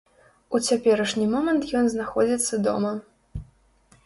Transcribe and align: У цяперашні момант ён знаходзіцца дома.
У 0.57 0.61
цяперашні 0.67 1.27
момант 1.33 1.69
ён 1.83 1.93
знаходзіцца 1.95 2.61
дома. 2.71 2.91